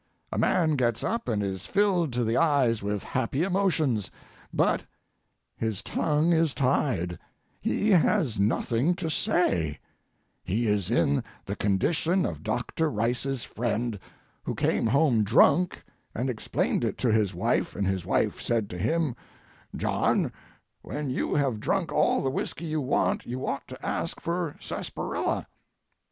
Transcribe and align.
A 0.31 0.37
man 0.39 0.77
gets 0.77 1.03
up 1.03 1.29
and 1.29 1.43
is 1.43 1.67
filled 1.67 2.11
to 2.13 2.23
the 2.23 2.35
eyes 2.35 2.81
with 2.81 3.03
happy 3.03 3.43
emotions, 3.43 4.09
but 4.51 4.87
his 5.55 5.83
tongue 5.83 6.33
is 6.33 6.55
tied; 6.55 7.19
he 7.59 7.91
has 7.91 8.39
nothing 8.39 8.95
to 8.95 9.11
say; 9.11 9.77
he 10.43 10.65
is 10.65 10.89
in 10.89 11.23
the 11.45 11.55
condition 11.55 12.25
of 12.25 12.41
Doctor 12.41 12.89
Rice's 12.89 13.43
friend 13.43 13.99
who 14.41 14.55
came 14.55 14.87
home 14.87 15.23
drunk 15.23 15.83
and 16.15 16.31
explained 16.31 16.83
it 16.83 16.97
to 16.97 17.11
his 17.11 17.35
wife, 17.35 17.75
and 17.75 17.85
his 17.85 18.03
wife 18.03 18.41
said 18.41 18.71
to 18.71 18.79
him, 18.79 19.15
"John, 19.75 20.33
when 20.81 21.11
you 21.11 21.35
have 21.35 21.59
drunk 21.59 21.91
all 21.91 22.23
the 22.23 22.31
whiskey 22.31 22.65
you 22.65 22.81
want, 22.81 23.27
you 23.27 23.45
ought 23.45 23.67
to 23.67 23.85
ask 23.85 24.19
for 24.19 24.55
sarsaparilla." 24.59 25.47